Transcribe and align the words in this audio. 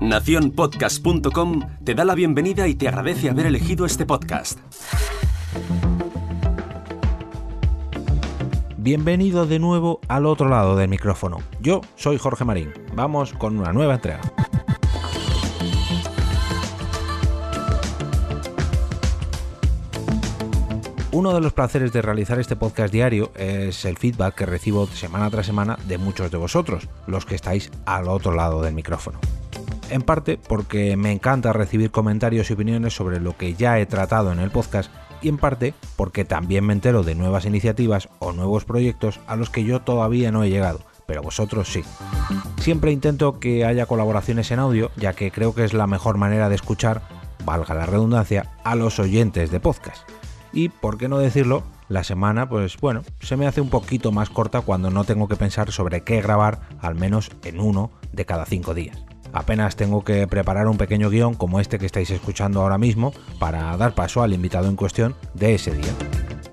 Naciónpodcast.com 0.00 1.60
te 1.84 1.94
da 1.94 2.04
la 2.04 2.14
bienvenida 2.14 2.68
y 2.68 2.74
te 2.74 2.88
agradece 2.88 3.30
haber 3.30 3.46
elegido 3.46 3.86
este 3.86 4.04
podcast. 4.04 4.58
Bienvenido 8.76 9.46
de 9.46 9.58
nuevo 9.58 10.00
al 10.08 10.26
otro 10.26 10.48
lado 10.48 10.76
del 10.76 10.88
micrófono. 10.88 11.38
Yo 11.60 11.80
soy 11.96 12.18
Jorge 12.18 12.44
Marín. 12.44 12.72
Vamos 12.94 13.32
con 13.32 13.58
una 13.58 13.72
nueva 13.72 13.94
entrega. 13.94 14.20
Uno 21.14 21.32
de 21.32 21.40
los 21.40 21.52
placeres 21.52 21.92
de 21.92 22.02
realizar 22.02 22.40
este 22.40 22.56
podcast 22.56 22.92
diario 22.92 23.30
es 23.36 23.84
el 23.84 23.96
feedback 23.96 24.34
que 24.34 24.46
recibo 24.46 24.88
semana 24.88 25.30
tras 25.30 25.46
semana 25.46 25.78
de 25.86 25.96
muchos 25.96 26.28
de 26.32 26.38
vosotros, 26.38 26.88
los 27.06 27.24
que 27.24 27.36
estáis 27.36 27.70
al 27.86 28.08
otro 28.08 28.34
lado 28.34 28.62
del 28.62 28.74
micrófono. 28.74 29.20
En 29.90 30.02
parte 30.02 30.40
porque 30.48 30.96
me 30.96 31.12
encanta 31.12 31.52
recibir 31.52 31.92
comentarios 31.92 32.50
y 32.50 32.54
opiniones 32.54 32.96
sobre 32.96 33.20
lo 33.20 33.36
que 33.36 33.54
ya 33.54 33.78
he 33.78 33.86
tratado 33.86 34.32
en 34.32 34.40
el 34.40 34.50
podcast 34.50 34.90
y 35.22 35.28
en 35.28 35.38
parte 35.38 35.72
porque 35.94 36.24
también 36.24 36.66
me 36.66 36.72
entero 36.72 37.04
de 37.04 37.14
nuevas 37.14 37.44
iniciativas 37.44 38.08
o 38.18 38.32
nuevos 38.32 38.64
proyectos 38.64 39.20
a 39.28 39.36
los 39.36 39.50
que 39.50 39.62
yo 39.62 39.82
todavía 39.82 40.32
no 40.32 40.42
he 40.42 40.50
llegado, 40.50 40.80
pero 41.06 41.22
vosotros 41.22 41.68
sí. 41.68 41.84
Siempre 42.58 42.90
intento 42.90 43.38
que 43.38 43.64
haya 43.64 43.86
colaboraciones 43.86 44.50
en 44.50 44.58
audio, 44.58 44.90
ya 44.96 45.12
que 45.12 45.30
creo 45.30 45.54
que 45.54 45.62
es 45.62 45.74
la 45.74 45.86
mejor 45.86 46.18
manera 46.18 46.48
de 46.48 46.56
escuchar, 46.56 47.02
valga 47.44 47.72
la 47.72 47.86
redundancia, 47.86 48.50
a 48.64 48.74
los 48.74 48.98
oyentes 48.98 49.52
de 49.52 49.60
podcast 49.60 50.02
y, 50.54 50.68
por 50.68 50.96
qué 50.96 51.08
no 51.08 51.18
decirlo, 51.18 51.64
la 51.88 52.04
semana, 52.04 52.48
pues 52.48 52.78
bueno, 52.80 53.02
se 53.20 53.36
me 53.36 53.46
hace 53.46 53.60
un 53.60 53.68
poquito 53.68 54.12
más 54.12 54.30
corta 54.30 54.60
cuando 54.62 54.90
no 54.90 55.04
tengo 55.04 55.28
que 55.28 55.36
pensar 55.36 55.70
sobre 55.72 56.02
qué 56.02 56.22
grabar 56.22 56.60
al 56.80 56.94
menos 56.94 57.30
en 57.44 57.60
uno 57.60 57.90
de 58.12 58.24
cada 58.24 58.46
cinco 58.46 58.72
días. 58.72 59.04
Apenas 59.32 59.74
tengo 59.74 60.04
que 60.04 60.26
preparar 60.28 60.68
un 60.68 60.78
pequeño 60.78 61.10
guion 61.10 61.34
como 61.34 61.58
este 61.58 61.78
que 61.78 61.86
estáis 61.86 62.10
escuchando 62.10 62.62
ahora 62.62 62.78
mismo 62.78 63.12
para 63.40 63.76
dar 63.76 63.94
paso 63.94 64.22
al 64.22 64.32
invitado 64.32 64.68
en 64.68 64.76
cuestión 64.76 65.16
de 65.34 65.56
ese 65.56 65.72
día. 65.72 65.92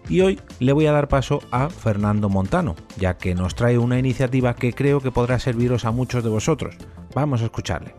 Y 0.09 0.21
hoy 0.21 0.41
le 0.59 0.73
voy 0.73 0.87
a 0.87 0.91
dar 0.91 1.07
paso 1.07 1.41
a 1.51 1.69
Fernando 1.69 2.27
Montano, 2.27 2.75
ya 2.97 3.17
que 3.17 3.35
nos 3.35 3.55
trae 3.55 3.77
una 3.77 3.99
iniciativa 3.99 4.55
que 4.55 4.73
creo 4.73 4.99
que 4.99 5.11
podrá 5.11 5.39
serviros 5.39 5.85
a 5.85 5.91
muchos 5.91 6.23
de 6.23 6.29
vosotros. 6.29 6.75
Vamos 7.13 7.41
a 7.41 7.45
escucharle. 7.45 7.93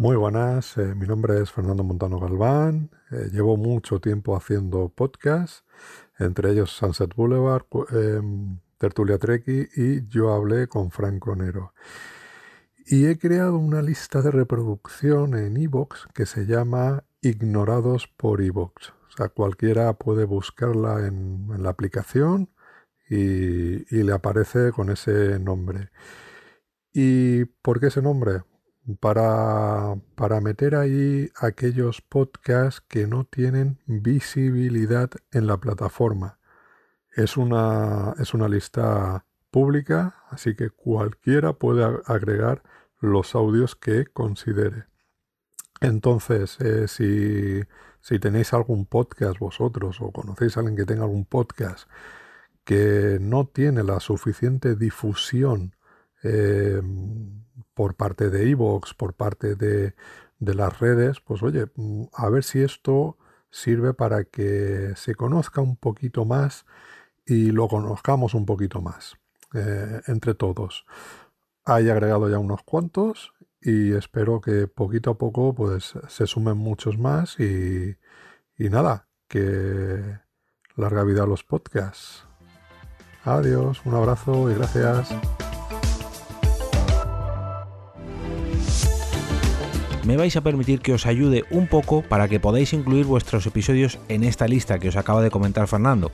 Muy 0.00 0.16
buenas, 0.16 0.78
eh, 0.78 0.94
mi 0.94 1.06
nombre 1.06 1.42
es 1.42 1.52
Fernando 1.52 1.84
Montano 1.84 2.18
Galván, 2.18 2.88
eh, 3.10 3.28
llevo 3.30 3.58
mucho 3.58 4.00
tiempo 4.00 4.34
haciendo 4.34 4.88
podcasts, 4.88 5.62
entre 6.18 6.52
ellos 6.52 6.70
Sunset 6.70 7.14
Boulevard, 7.14 7.66
em, 7.90 8.60
Tertulia 8.78 9.18
Treki 9.18 9.68
y 9.76 10.08
Yo 10.08 10.32
hablé 10.32 10.68
con 10.68 10.90
Franco 10.90 11.36
Nero. 11.36 11.74
Y 12.86 13.08
he 13.08 13.18
creado 13.18 13.58
una 13.58 13.82
lista 13.82 14.22
de 14.22 14.30
reproducción 14.30 15.34
en 15.36 15.58
iVoox 15.58 16.06
que 16.14 16.24
se 16.24 16.46
llama 16.46 17.04
Ignorados 17.20 18.08
por 18.08 18.40
iVoox. 18.40 18.92
O 19.06 19.12
sea, 19.14 19.28
cualquiera 19.28 19.92
puede 19.98 20.24
buscarla 20.24 21.06
en, 21.06 21.46
la 21.62 21.68
aplicación 21.68 22.48
y, 23.10 23.84
y 23.94 24.02
le 24.02 24.12
aparece 24.14 24.72
con 24.72 24.88
ese 24.88 25.38
nombre. 25.38 25.90
¿Y 26.94 27.44
por 27.44 27.80
qué 27.80 27.88
ese 27.88 28.00
nombre? 28.00 28.44
Para, 29.00 29.96
para 30.14 30.40
meter 30.40 30.74
ahí 30.74 31.30
aquellos 31.36 32.00
podcasts 32.00 32.80
que 32.80 33.06
no 33.06 33.24
tienen 33.24 33.78
visibilidad 33.86 35.10
en 35.32 35.46
la 35.46 35.58
plataforma. 35.58 36.38
Es 37.14 37.36
una, 37.36 38.14
es 38.18 38.34
una 38.34 38.48
lista 38.48 39.24
pública, 39.50 40.22
así 40.30 40.54
que 40.54 40.70
cualquiera 40.70 41.52
puede 41.52 41.84
agregar 42.06 42.62
los 43.00 43.34
audios 43.34 43.76
que 43.76 44.06
considere. 44.06 44.86
Entonces, 45.80 46.60
eh, 46.60 46.88
si, 46.88 47.62
si, 48.00 48.18
tenéis 48.18 48.52
algún 48.52 48.86
podcast 48.86 49.38
vosotros 49.38 50.00
o 50.00 50.12
conocéis 50.12 50.56
a 50.56 50.60
alguien 50.60 50.76
que 50.76 50.84
tenga 50.84 51.04
algún 51.04 51.24
podcast 51.24 51.88
que 52.64 53.18
no 53.20 53.46
tiene 53.46 53.82
la 53.82 53.98
suficiente 54.00 54.76
difusión 54.76 55.74
eh, 56.22 56.80
por 57.74 57.94
parte 57.94 58.30
de 58.30 58.50
Evox, 58.50 58.94
por 58.94 59.14
parte 59.14 59.54
de, 59.54 59.94
las 60.38 60.78
redes, 60.80 61.20
pues 61.20 61.42
oye, 61.42 61.66
mm, 61.74 62.04
a 62.12 62.28
ver 62.30 62.44
si 62.44 62.62
esto 62.62 63.18
sirve 63.50 63.94
para 63.94 64.24
que 64.24 64.92
se 64.96 65.14
conozca 65.14 65.60
un 65.60 65.76
poquito 65.76 66.24
más 66.24 66.66
y 67.26 67.50
lo 67.50 67.68
conozcamos 67.68 68.34
un 68.34 68.46
poquito 68.46 68.80
más 68.80 69.16
eh, 69.54 70.00
entre 70.06 70.34
todos. 70.34 70.84
Hay 71.64 71.88
agregado 71.90 72.28
ya 72.28 72.38
unos 72.38 72.62
cuantos 72.62 73.32
y 73.60 73.92
espero 73.92 74.40
que 74.40 74.66
poquito 74.66 75.10
a 75.10 75.18
poco 75.18 75.54
pues 75.54 75.94
se 76.08 76.26
sumen 76.26 76.56
muchos 76.56 76.98
más 76.98 77.38
y, 77.38 77.96
y 78.56 78.68
nada, 78.70 79.08
que 79.28 80.20
larga 80.76 81.04
vida 81.04 81.22
a 81.22 81.26
los 81.26 81.44
podcasts. 81.44 82.26
Adiós, 83.24 83.82
un 83.84 83.94
abrazo 83.94 84.50
y 84.50 84.54
gracias. 84.54 85.14
Me 90.10 90.16
vais 90.16 90.34
a 90.34 90.40
permitir 90.40 90.80
que 90.80 90.92
os 90.92 91.06
ayude 91.06 91.44
un 91.50 91.68
poco 91.68 92.02
para 92.02 92.26
que 92.26 92.40
podáis 92.40 92.72
incluir 92.72 93.06
vuestros 93.06 93.46
episodios 93.46 94.00
en 94.08 94.24
esta 94.24 94.48
lista 94.48 94.80
que 94.80 94.88
os 94.88 94.96
acaba 94.96 95.22
de 95.22 95.30
comentar 95.30 95.68
Fernando. 95.68 96.10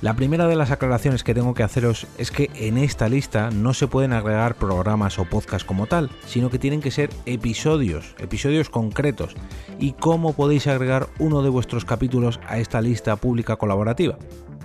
La 0.00 0.14
primera 0.14 0.48
de 0.48 0.56
las 0.56 0.72
aclaraciones 0.72 1.22
que 1.22 1.34
tengo 1.34 1.54
que 1.54 1.62
haceros 1.62 2.08
es 2.18 2.32
que 2.32 2.50
en 2.56 2.78
esta 2.78 3.08
lista 3.08 3.50
no 3.52 3.74
se 3.74 3.86
pueden 3.86 4.12
agregar 4.12 4.56
programas 4.56 5.20
o 5.20 5.24
podcasts 5.24 5.64
como 5.64 5.86
tal, 5.86 6.10
sino 6.26 6.50
que 6.50 6.58
tienen 6.58 6.80
que 6.80 6.90
ser 6.90 7.10
episodios, 7.26 8.16
episodios 8.18 8.70
concretos. 8.70 9.36
¿Y 9.78 9.92
cómo 9.92 10.32
podéis 10.32 10.66
agregar 10.66 11.06
uno 11.20 11.40
de 11.40 11.50
vuestros 11.50 11.84
capítulos 11.84 12.40
a 12.48 12.58
esta 12.58 12.80
lista 12.80 13.14
pública 13.14 13.54
colaborativa? 13.54 14.18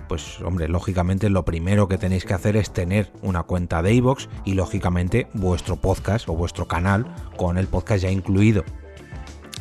Pues 0.08 0.40
hombre, 0.42 0.68
lógicamente 0.68 1.30
lo 1.30 1.44
primero 1.44 1.88
que 1.88 1.98
tenéis 1.98 2.24
que 2.24 2.34
hacer 2.34 2.56
es 2.56 2.72
tener 2.72 3.10
una 3.22 3.42
cuenta 3.42 3.82
de 3.82 3.94
iVoox 3.94 4.28
y 4.44 4.54
lógicamente 4.54 5.26
vuestro 5.34 5.76
podcast 5.76 6.28
o 6.28 6.34
vuestro 6.34 6.66
canal 6.66 7.06
con 7.36 7.58
el 7.58 7.66
podcast 7.66 8.02
ya 8.02 8.10
incluido. 8.10 8.64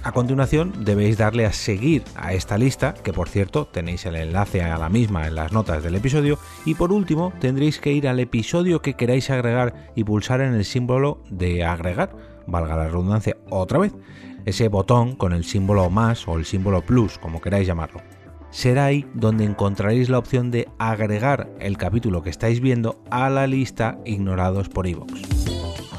A 0.03 0.11
continuación 0.11 0.83
debéis 0.83 1.17
darle 1.17 1.45
a 1.45 1.53
seguir 1.53 2.03
a 2.15 2.33
esta 2.33 2.57
lista, 2.57 2.93
que 2.93 3.13
por 3.13 3.29
cierto 3.29 3.67
tenéis 3.67 4.05
el 4.05 4.17
enlace 4.17 4.61
a 4.61 4.77
la 4.77 4.89
misma 4.89 5.27
en 5.27 5.35
las 5.35 5.53
notas 5.53 5.81
del 5.81 5.95
episodio, 5.95 6.37
y 6.65 6.75
por 6.75 6.91
último 6.91 7.31
tendréis 7.39 7.79
que 7.79 7.93
ir 7.93 8.09
al 8.09 8.19
episodio 8.19 8.81
que 8.81 8.95
queráis 8.95 9.29
agregar 9.29 9.91
y 9.95 10.03
pulsar 10.03 10.41
en 10.41 10.55
el 10.55 10.65
símbolo 10.65 11.21
de 11.29 11.63
agregar, 11.63 12.13
valga 12.47 12.75
la 12.75 12.87
redundancia 12.87 13.37
otra 13.49 13.79
vez, 13.79 13.93
ese 14.43 14.67
botón 14.67 15.15
con 15.15 15.31
el 15.31 15.45
símbolo 15.45 15.89
más 15.89 16.27
o 16.27 16.35
el 16.37 16.43
símbolo 16.43 16.81
plus, 16.81 17.17
como 17.17 17.39
queráis 17.39 17.65
llamarlo 17.65 18.01
será 18.53 18.85
ahí 18.85 19.05
donde 19.13 19.43
encontraréis 19.43 20.09
la 20.09 20.19
opción 20.19 20.51
de 20.51 20.69
agregar 20.77 21.49
el 21.59 21.77
capítulo 21.77 22.21
que 22.21 22.29
estáis 22.29 22.61
viendo 22.61 23.01
a 23.09 23.29
la 23.29 23.47
lista 23.47 23.97
ignorados 24.05 24.69
por 24.69 24.87
iVoox. 24.87 25.11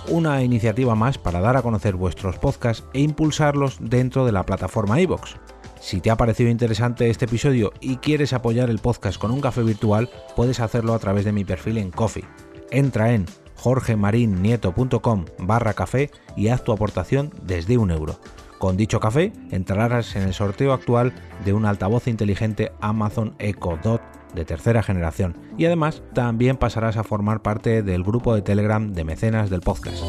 Una 0.08 0.42
iniciativa 0.42 0.94
más 0.94 1.18
para 1.18 1.40
dar 1.40 1.56
a 1.56 1.62
conocer 1.62 1.96
vuestros 1.96 2.38
podcasts 2.38 2.84
e 2.94 3.00
impulsarlos 3.00 3.78
dentro 3.80 4.24
de 4.24 4.32
la 4.32 4.44
plataforma 4.44 5.00
iVoox. 5.00 5.34
Si 5.80 6.00
te 6.00 6.10
ha 6.10 6.16
parecido 6.16 6.48
interesante 6.48 7.10
este 7.10 7.24
episodio 7.24 7.72
y 7.80 7.96
quieres 7.96 8.32
apoyar 8.32 8.70
el 8.70 8.78
podcast 8.78 9.18
con 9.18 9.32
un 9.32 9.40
café 9.40 9.62
virtual, 9.62 10.08
puedes 10.36 10.60
hacerlo 10.60 10.94
a 10.94 10.98
través 10.98 11.24
de 11.24 11.32
mi 11.32 11.44
perfil 11.44 11.78
en 11.78 11.90
Coffee. 11.90 12.24
Entra 12.70 13.12
en 13.12 13.26
jorgemarinieto.com 13.56 15.24
barra 15.38 15.74
café 15.74 16.10
y 16.36 16.48
haz 16.48 16.62
tu 16.64 16.72
aportación 16.72 17.32
desde 17.42 17.78
un 17.78 17.90
euro. 17.90 18.18
Con 18.58 18.76
dicho 18.76 19.00
café 19.00 19.32
entrarás 19.50 20.16
en 20.16 20.22
el 20.22 20.34
sorteo 20.34 20.72
actual 20.72 21.12
de 21.44 21.52
un 21.52 21.66
altavoz 21.66 22.08
inteligente 22.08 22.72
Amazon 22.80 23.34
Echo 23.38 23.78
Dot 23.82 24.00
de 24.34 24.44
tercera 24.44 24.82
generación 24.82 25.36
y 25.56 25.66
además 25.66 26.02
también 26.12 26.56
pasarás 26.56 26.96
a 26.96 27.04
formar 27.04 27.42
parte 27.42 27.82
del 27.82 28.02
grupo 28.02 28.34
de 28.34 28.42
Telegram 28.42 28.92
de 28.92 29.04
mecenas 29.04 29.50
del 29.50 29.60
podcast. 29.60 30.02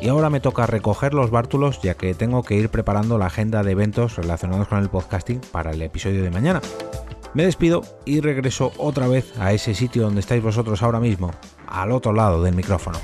Y 0.00 0.08
ahora 0.08 0.30
me 0.30 0.40
toca 0.40 0.66
recoger 0.66 1.14
los 1.14 1.30
bártulos 1.30 1.80
ya 1.80 1.94
que 1.94 2.14
tengo 2.14 2.42
que 2.42 2.56
ir 2.56 2.68
preparando 2.70 3.18
la 3.18 3.26
agenda 3.26 3.62
de 3.62 3.70
eventos 3.70 4.16
relacionados 4.16 4.66
con 4.66 4.78
el 4.78 4.88
podcasting 4.88 5.40
para 5.52 5.70
el 5.70 5.80
episodio 5.80 6.24
de 6.24 6.30
mañana. 6.30 6.60
Me 7.34 7.44
despido 7.44 7.82
y 8.04 8.20
regreso 8.20 8.72
otra 8.78 9.06
vez 9.06 9.32
a 9.38 9.52
ese 9.52 9.74
sitio 9.74 10.02
donde 10.02 10.20
estáis 10.20 10.42
vosotros 10.42 10.82
ahora 10.82 11.00
mismo, 11.00 11.30
al 11.66 11.92
otro 11.92 12.12
lado 12.12 12.42
del 12.42 12.54
micrófono. 12.54 12.98